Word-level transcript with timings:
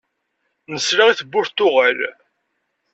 Nesla 0.73 1.05
i 1.09 1.13
tewwurt 1.19 1.51
tuɣal. 1.57 1.99